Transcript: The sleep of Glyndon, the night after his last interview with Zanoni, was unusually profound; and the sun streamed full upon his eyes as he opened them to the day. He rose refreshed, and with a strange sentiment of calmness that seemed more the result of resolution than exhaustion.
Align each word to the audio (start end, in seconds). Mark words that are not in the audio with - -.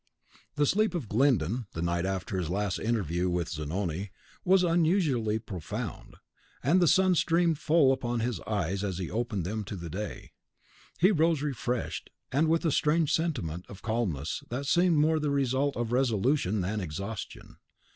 The 0.55 0.65
sleep 0.65 0.95
of 0.95 1.07
Glyndon, 1.07 1.67
the 1.73 1.81
night 1.83 2.07
after 2.07 2.39
his 2.39 2.49
last 2.49 2.79
interview 2.79 3.29
with 3.29 3.49
Zanoni, 3.49 4.09
was 4.43 4.63
unusually 4.63 5.37
profound; 5.37 6.15
and 6.63 6.81
the 6.81 6.87
sun 6.87 7.13
streamed 7.13 7.59
full 7.59 7.91
upon 7.93 8.19
his 8.21 8.39
eyes 8.47 8.83
as 8.83 8.97
he 8.97 9.11
opened 9.11 9.45
them 9.45 9.63
to 9.65 9.75
the 9.75 9.91
day. 9.91 10.31
He 10.97 11.11
rose 11.11 11.43
refreshed, 11.43 12.09
and 12.31 12.47
with 12.47 12.65
a 12.65 12.71
strange 12.71 13.13
sentiment 13.13 13.65
of 13.69 13.83
calmness 13.83 14.43
that 14.49 14.65
seemed 14.65 14.97
more 14.97 15.19
the 15.19 15.29
result 15.29 15.77
of 15.77 15.91
resolution 15.91 16.61
than 16.61 16.81
exhaustion. 16.81 17.57